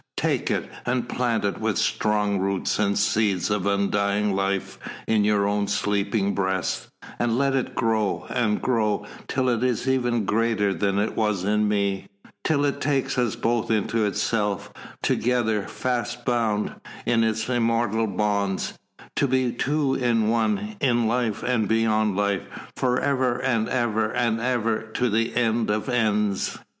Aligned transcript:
Take 0.17 0.49
it, 0.49 0.67
and 0.83 1.07
plant 1.07 1.45
it 1.45 1.59
with 1.59 1.77
strong 1.77 2.39
roots 2.39 2.79
and 2.79 2.97
seeds 2.97 3.51
of 3.51 3.67
undying 3.67 4.35
life 4.35 4.79
in 5.05 5.23
your 5.23 5.47
own 5.47 5.67
sleeping 5.67 6.33
breast, 6.33 6.87
and 7.19 7.37
let 7.37 7.53
it 7.53 7.75
grow, 7.75 8.25
and 8.31 8.59
grow, 8.59 9.05
till 9.27 9.47
it 9.47 9.63
is 9.63 9.87
even 9.87 10.25
greater 10.25 10.73
than 10.73 10.97
it 10.97 11.15
was 11.15 11.43
in 11.43 11.67
me, 11.67 12.07
till 12.43 12.65
it 12.65 12.81
takes 12.81 13.15
us 13.19 13.35
both 13.35 13.69
into 13.69 14.03
itself, 14.03 14.73
together, 15.03 15.67
fast 15.67 16.25
bound 16.25 16.73
in 17.05 17.23
its 17.23 17.47
immortal 17.47 18.07
bonds, 18.07 18.79
to 19.17 19.27
be 19.27 19.51
two 19.51 19.93
in 19.93 20.29
one, 20.29 20.77
in 20.81 21.05
life 21.07 21.43
and 21.43 21.67
beyond 21.67 22.17
life, 22.17 22.41
for 22.75 22.99
ever 22.99 23.37
and 23.39 23.69
ever 23.69 24.11
and 24.11 24.39
ever 24.41 24.81
to 24.81 25.11
the 25.11 25.35
end 25.35 25.69
of 25.69 25.87
ends!" 25.87 26.57